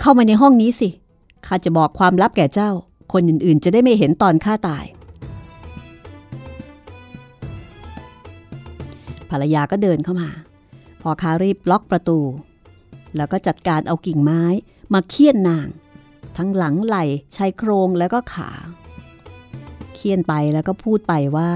[0.00, 0.88] เข้ามาในห้องนี้สิ
[1.46, 2.70] ข้าจะบอกความลับแก่เจ้า
[3.12, 4.84] คนอื่นๆ จะได้ไม่เห็นตอนข้าตาย
[9.30, 10.28] ภรรยาก็เดินเข้ามา
[11.02, 12.20] พอคารีบล็อกประตู
[13.16, 14.42] แล้วก็จัดการเอากิ่งไม้
[14.92, 15.68] มาเคี่ยนนาง
[16.36, 17.04] ทั้งหลังไหล่
[17.36, 18.50] ชายโครงแล้วก็ขา
[19.94, 21.50] เคี่ยนไปแล้วก็พูดไปว่า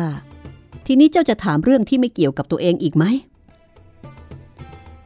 [0.87, 3.04] ทีนี้เจ้าจะถามเรื่องที่ไม่เกี่ยวกับตัวเองอีกไหม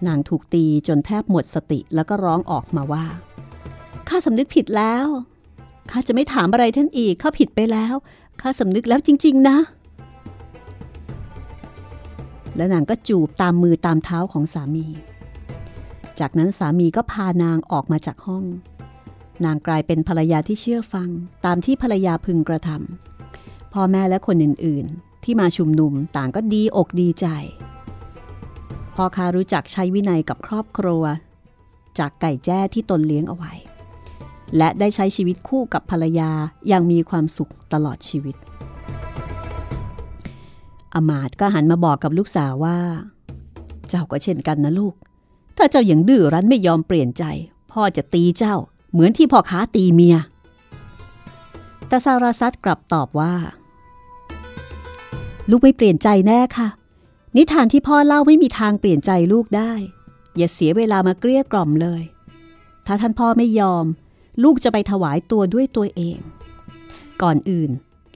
[0.06, 3.04] นางถูกตีจนแทบหมดสติแล้วก็ร้องออกมาว่า
[4.08, 5.06] ข้าสำนึกผิดแล้ว
[5.90, 7.94] ข้าจะไม่ถามอะไรท่านอีก ข้าผิดไปแล้ว
[8.40, 9.58] ข้าสำนึกแล้วจริง ๆ นะ
[12.56, 14.86] และนางก็จูบตามมือตามเท้าของสามี
[16.20, 18.44] จากนั้นสามีก็พานางออกมาจากห้อง
[19.44, 21.08] นางกลายเป็นภรรยาที่เชื่อฟัง
[21.44, 27.26] ตามที่ภรรยาพึงกระทำพ่อแม่และคนอื่นๆ ที่มาชุมนุมต่างก็ดีอกดีใจ
[28.94, 31.02] พ่อค้ารู้จักใช้วินัยกับครอบครัว
[31.98, 33.52] จากไก่แจ้ที่ตนเลี้ยงเอาไว้
[34.56, 36.30] และได้ใช้ชีวิตคู่กับภรรยา
[36.68, 38.36] อย่างมีความสุขตลอดชีวิต
[40.94, 42.78] อมาตก็หันมาบอกกับลูกสาวว่า
[43.88, 44.94] เจ้าก็เช่นกันนะลูก
[45.56, 47.24] ถ้าเจ้ายังดื้อรั้นไม่ยอมเปลี่ยนใจ
[47.72, 48.56] พ่อจะตีเจ้า
[48.92, 50.16] เหมือนที่พ่อค้าตีเมีย
[51.88, 53.34] แต่ซาราซัตกลับตอบว่า
[55.50, 56.68] ลูกไม่เปลี่ยนใจแน่ค่ะ
[57.36, 59.72] นิทานที่พ่อเล่าไม่มีทางเปลี่ยนใจลูกได้
[60.36, 62.02] อย่าเสียเวลามาเกลี้ยกล่อมเลย
[62.86, 63.84] ถ้าท่านพ่อไม่ยอม
[64.42, 66.18] ลูกจะไปถวายตัวด้วยตัวเอง
[67.22, 67.70] ก่อนอื่น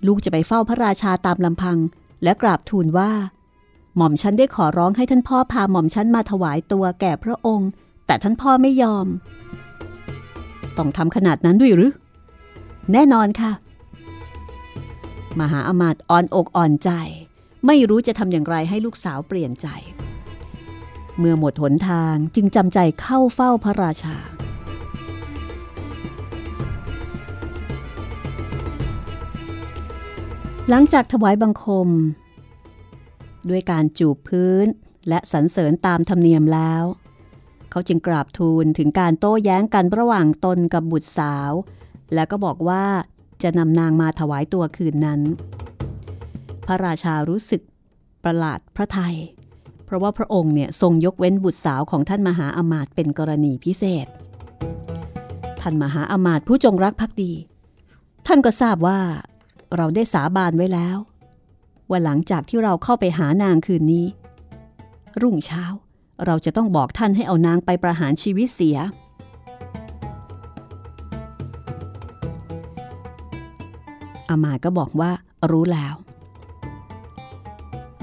[0.07, 1.79] ลูกจะไปเฝ้าพระราชาตามลำพัง
[2.25, 3.11] และกราบทูลว่า
[3.97, 7.71] หม่อมฉันได้ขอร้องให้ท่านพ่อพาหม่อมฉันมาถวายตัวแก่พระองค์
[8.07, 9.07] แต่ท่านพ่อไม่ยอม
[10.77, 11.93] ต้องทำขนาดนั้นด้วยหรือ
[12.93, 13.53] แน่นอนค่ะ
[15.41, 16.91] มหาอมาตย์อ่อนอกอ่อนใจ
[17.67, 19.67] ไม่รู้จะทำอย่างไรให้ลูกสาวเปลี่ยนใจ
[21.19, 24.17] เมื่อหมดหนทางจึงจำใจเข้าเฝ้าพระราชา
[30.71, 31.89] หลังจากถวายบังคม
[33.49, 34.67] ด้วยการจูบพื้น
[35.09, 36.85] และสรรเสริญตามธรรมเนียมแล้ว
[37.71, 41.53] เขาจึงกราบทูลถึงการโต้แย้งกันระหว่างตนกับบุตรสาว
[42.15, 42.85] แล้วก็บอกว่า
[43.43, 45.21] จะนำนางมาถวายตัวคืนนั้น
[46.67, 47.63] พระราชารู้สึก
[48.25, 49.17] ประหลาดพระไทย
[49.85, 54.07] เพราะว่าพระองค์เนี่ยทรงยกเว้นบุตรสาวของท่านมหาอมาตย์เป็นกรณีพิเศษ
[55.61, 57.33] ท่านมหาอมาตย์ผู้จงรักภักดี
[58.27, 59.01] ท่านก็ทราบว่า
[59.77, 60.97] เราได้สาบานไว้แล้ว
[61.91, 64.07] ว่าหลังจากที่เราเข้าไปหานางคืนนี้
[65.23, 65.65] รุ่งเช้า
[66.27, 68.79] เราจะต้องบอกท่านให้เอานางไปประหารชีวิตเสีย
[74.29, 75.11] อามาก็บอกว่า
[75.51, 75.95] รู้แล้ว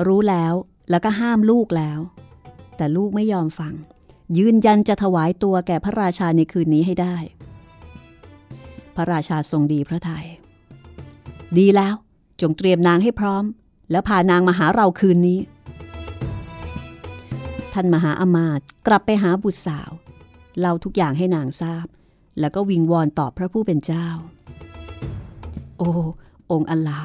[0.07, 0.53] รู้แล้ว
[0.89, 1.99] แล้วก็ห้ามลูกแล้ว
[2.77, 3.73] แต่ลูกไม่ยอมฟัง
[4.37, 7.15] ยืนยันจะถวายตัวแก่พระราชาในคืนนี้ให้ได้
[8.95, 10.27] พระราชาทรงดีพระทยัย
[11.57, 11.95] ดีแล้ว
[12.41, 13.43] จงเตรียมนางให้พร้อม
[13.91, 15.39] แล้วพานางมาหาเราคืนนี้
[17.73, 19.91] ท่านมหาอมาตย์กลับไปหาบุตรสาว
[20.59, 21.85] เล่าทุกอย่างให้นางทราบ
[22.39, 24.07] แล้วก็วิงวอนตอบพระผู้เป็นเจ้า
[25.77, 25.91] โอ้
[26.51, 27.01] องค์อัลลา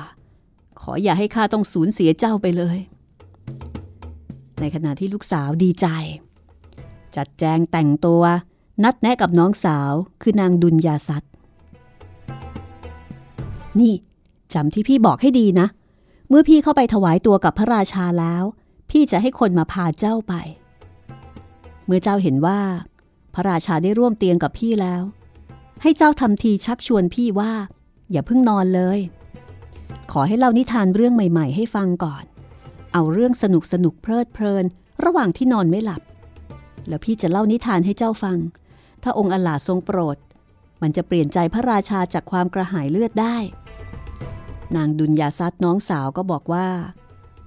[0.81, 2.79] ขออย่าให้ข้าต้องสูญเสียเจ้าไปเลย
[4.61, 5.87] ในขณะที่ลูกสาวดีใจ
[7.17, 8.23] จัดแจงแต่งตัว
[8.85, 11.25] นัดแนะกับน้องสาวคือนางดุลยาซัต
[13.81, 13.93] นี่
[14.55, 15.67] จำที่พี่บอกให้ดีนะ
[16.29, 18.43] เมื่อพี่เข้าไปถวายตัวกับพระราชาแล้ว
[18.91, 20.35] พี่จะให้คนมาพาเจ้าไป
[21.87, 22.61] เมื่อเจ้าเห็นว่า
[23.35, 25.03] พระราชาได้ร่วมเตียงกับพี่แล้ว
[25.83, 27.53] ให้เจ้าทำทีชักชวนพี่ว่า
[28.11, 28.99] อย่าเพิ่งนอนเลย
[30.13, 32.25] ขอให้เล่านิทานเรื่องใหม่ ๆ ให้ฟังก่อน
[32.93, 34.65] เอาเรื่องสนุกสนุกเพลิดเพลิน
[35.05, 36.03] ระหว่างที่นอนไม่หลับ
[36.89, 38.39] แล้วพี่จะเล่านิทานให้เจ้าฟัง
[39.03, 40.17] ถ้าองค์อลาทรงโปรด
[40.83, 43.37] มันจะเปลี่ยนใจพระราชาจากความกระหายเลือดได้
[44.77, 46.67] นางดุลยาซัดน้องสาวก็บอกว่า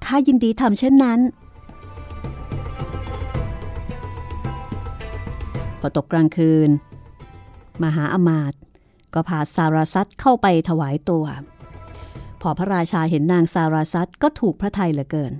[0.06, 1.20] ข้ายินดีทำเช่นนั้น
[5.80, 6.70] พอตกกลางคืน
[7.84, 8.60] มหาอมาตย์
[9.14, 11.26] ก็พาซาราซัดเข้าไปถวายตัว
[12.42, 15.34] พอพระราชาเห็นนางซาราซัดก็ถูกพระทัยเหลือเกิน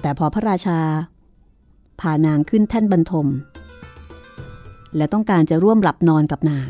[0.00, 0.80] แต่พอพระราชา
[2.00, 3.26] พานางขึ้นแท่นบรรทม
[4.96, 6.68] และต้องการจะร่วมหลับนอนกับนาง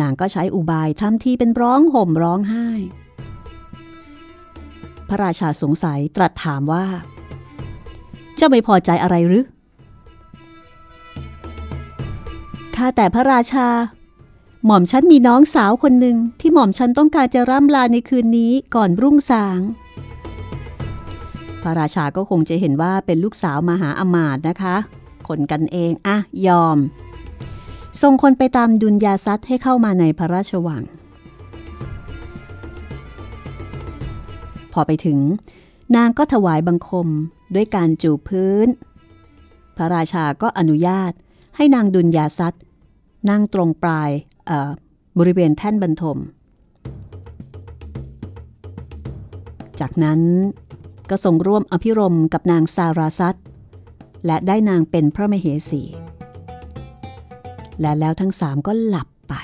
[0.00, 2.68] นางก็ใช้อุบายทำทีเป็นร้องห่มร้องไห้
[5.08, 6.86] พระราชาสงสัยตรัสถามว่า
[8.36, 9.44] เจ้าไม่พอใจอะไรหรือ
[12.76, 13.68] ข้าแต่พระราชา
[14.66, 19.60] หม่อมฉันมีน้องสาวคนหนึ่งที่หม่อมฉันต้องการจะร่ำลาในคืนนี้ก่อนรุ่งสาง
[21.62, 24.76] พระราชาก็คงจะเห็นว่าเป็นลูกสาวมหาอมาตย์นะคะ
[25.28, 26.78] คนกันเองอะยอม
[28.02, 30.82] ส่งคนไปตามดุลยาซัดให้เข้ามาในพระราชวัง
[34.72, 35.18] พอไปถึง
[35.96, 37.08] นางก็ถวายบังคม
[37.54, 38.68] ด้วยการจูบพื้น
[39.76, 41.12] พระราชาก็อนุญาต
[41.56, 42.56] ให้นางดุลยาซัด
[43.30, 44.10] นั่งตรงปลาย
[45.18, 46.18] บริเวณแท่นบรรทม
[49.80, 50.20] จากนั้น
[51.10, 53.36] ก็ทรงร่วมอภิรมกับนางซาราซัต
[54.26, 55.82] และได้นางเป็นพระมเหสี
[57.80, 59.34] และแล้วทั้งสามก็หลับไป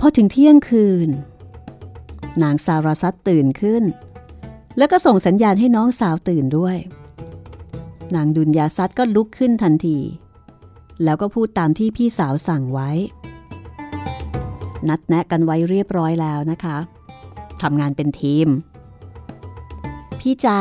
[0.00, 1.08] พอถึงเที่ยงคืน
[2.42, 3.84] นางซาราซัตตื่นขึ้น
[4.78, 6.76] แล้วก็ส่งสัญญาณให้น้องสาวตื่นด้วย
[8.14, 9.98] นางดุลยาซัตก็ลุกขึ้นทันที
[11.04, 12.90] แล้วก็พูดตามที่พี่สาวสั่งไว้
[14.88, 16.76] นัดแนะกันไว้เรียบร้อยแล้วนะคะ
[17.62, 18.48] ทำงานเป็นทีม
[20.20, 20.60] พี่จ๋า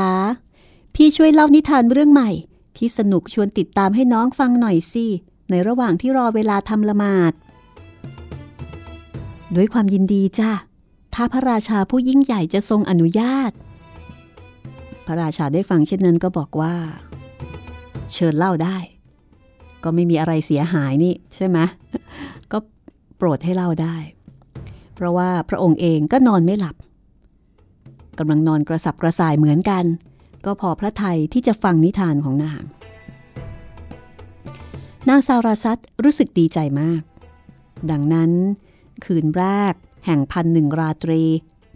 [0.95, 2.31] พี่ช่วยเล่านิทานเรื่องใหม่
[2.77, 5.05] ที่สนุกชวนติดตามให้น้องฟังหน่อยสิ
[5.49, 7.33] ในระหว่างที่รอเวลาทำละหมาด
[9.55, 10.51] ด้วยความยินดีจ้า
[11.15, 13.51] ถ้าพระราชาผู้ยิ่งใหญ่จะทรงอนุญาต
[15.05, 16.75] พระราชาได้ฟังเช่นนั้นก็บอกว่า
[18.13, 18.77] เชิญเล่าได้
[19.83, 21.57] ก็ไม่มีอะไรเสียหายนี่ใช่ไหม
[22.51, 22.57] ก็
[23.17, 23.95] โปรดให้เล่าได้
[24.95, 26.75] เพราะว่าพระองค์เองก็นอนไม่หลับ
[28.19, 29.85] กำลังนอนกระสับกระส่ายเหมือนกัน
[30.45, 32.63] ก็พอพระไทยที่จะฟังนิทานของนาง
[35.09, 37.01] นางซาราซัตรู้สึกดีใจมาก
[37.91, 38.31] ดังนั้น
[39.05, 39.73] คืนแรก
[40.05, 41.21] แห่งพันหนึ่งราตรี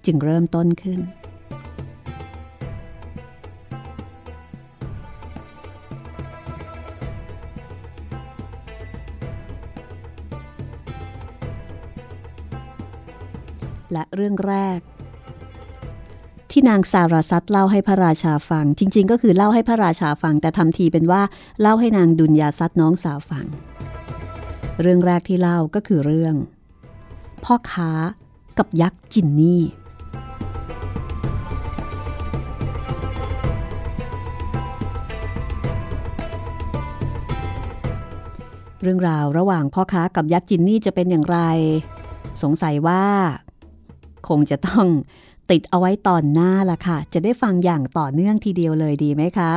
[0.05, 0.99] จึงเริ่มต้นขึ้น
[13.91, 14.79] และเรื่องแรก
[16.51, 21.21] ที่นางสาราซัตเล่าให้พระราชาฟัง จริง ๆ ก็คือเล่าให้พระราชาฟัง แต่ทำทีเป็นว่า
[21.61, 23.45] เล่าให้นางดุลยาซัตน้องสาวฟัง
[24.81, 26.35] เรื่องแรกที่เล่าก็คือเรื่อง
[27.43, 27.91] พ่อค้า
[28.57, 29.61] กับยักษ์จินนี่
[38.81, 41.39] เรื่องราวระหว่างพ่อค้ากับยักษ์จินนี่จะเป็นอย่างไร
[42.41, 43.03] สงสัยว่า
[44.27, 44.87] คงจะต้อง
[45.51, 49.51] ติดเอาไว้ตอนหน้าละค่ะ จะได้ฟังอย่างต่อเนื่องทีเดียวเลยดีไหมคะ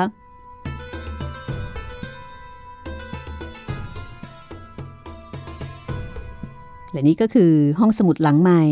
[6.93, 8.63] และนี่ก็คือห้องสมุดหลังใหม่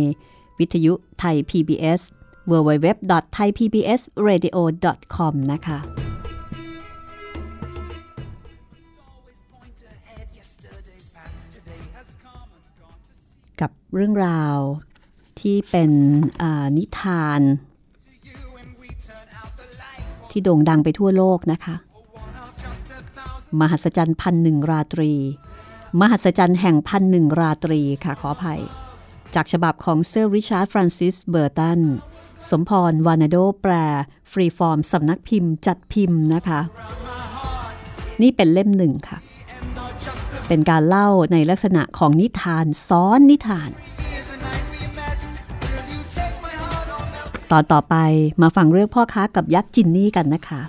[0.58, 2.00] วิทยุไทย PBS
[2.50, 5.78] www.thaipbsradio.com นะคะ
[13.60, 14.56] กับเรื่องราว
[15.40, 15.90] ที่เป็น
[16.76, 17.40] นิทาน
[20.30, 21.74] ที่โด่งดังไปทั่วโลกนะคะ
[23.60, 25.12] มหัศจรรย์พันหนึ่งราตรี
[26.00, 28.60] มหัศจรรย์แห่งพันหนึ่งราตรีค่ะขออภัย
[29.34, 31.80] จากฉบับของเซอร์ริชาร์ดฟรานซิสเบอร์ตัน
[32.50, 33.72] สมพรวานาโดแปล
[34.32, 36.60] ฟรีฟอร์มสำนักพิมพ์จัดพิมพ์นะคะ
[38.22, 39.18] นี่เป็นเล่มหนึ่งค่ะ
[40.48, 43.70] เป็นการเล่าในลักษณะของนิทานซ้อนนิทาน
[47.52, 47.96] ตอนต่อไป
[48.42, 50.60] มาฟังเรื่องพ่อค้ากับยักษ์จินนี่กันนะคะ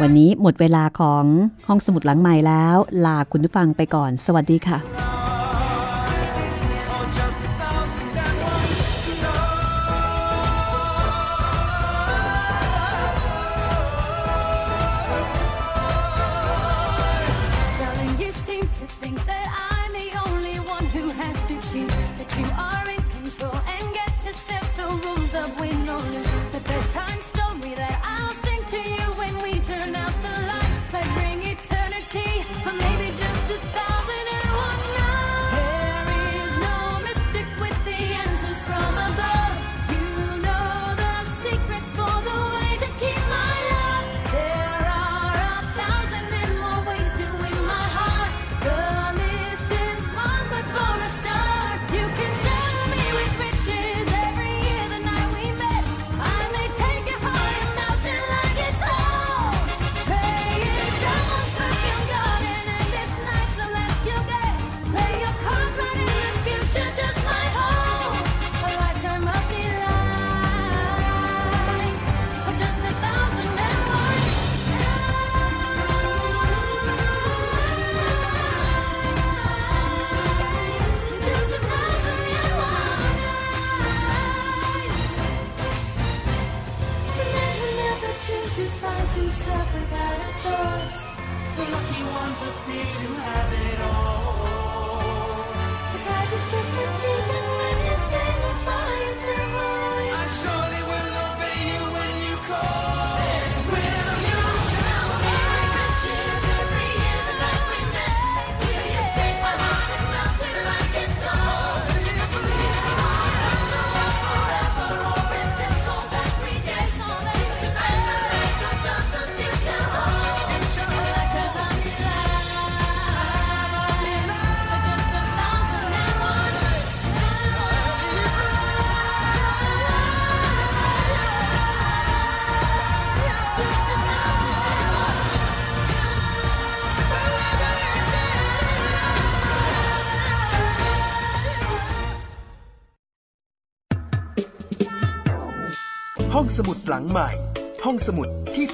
[0.00, 1.24] วันนี้หมดเวลาของ
[1.68, 4.78] ห้องสมุดหลังใหม่แล้ว ลาคุณผู้ฟังไปก่อน สวัสดีค่ะ